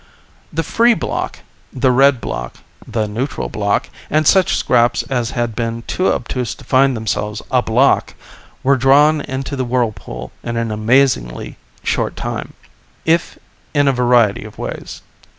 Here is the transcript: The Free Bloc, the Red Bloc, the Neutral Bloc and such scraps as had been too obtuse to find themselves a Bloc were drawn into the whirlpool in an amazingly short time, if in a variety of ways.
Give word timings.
The 0.51 0.63
Free 0.63 0.95
Bloc, 0.95 1.41
the 1.71 1.91
Red 1.91 2.19
Bloc, 2.21 2.55
the 2.87 3.07
Neutral 3.07 3.49
Bloc 3.49 3.87
and 4.09 4.25
such 4.25 4.57
scraps 4.57 5.03
as 5.11 5.29
had 5.29 5.55
been 5.55 5.83
too 5.83 6.11
obtuse 6.11 6.55
to 6.55 6.63
find 6.63 6.97
themselves 6.97 7.43
a 7.51 7.61
Bloc 7.61 8.15
were 8.63 8.77
drawn 8.77 9.21
into 9.21 9.55
the 9.55 9.63
whirlpool 9.63 10.31
in 10.41 10.57
an 10.57 10.71
amazingly 10.71 11.55
short 11.83 12.15
time, 12.15 12.53
if 13.05 13.37
in 13.75 13.87
a 13.87 13.91
variety 13.93 14.43
of 14.43 14.57
ways. 14.57 15.03